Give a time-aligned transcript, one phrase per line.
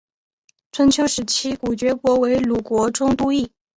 [0.71, 3.51] 春秋时期古厥国为鲁国中都邑。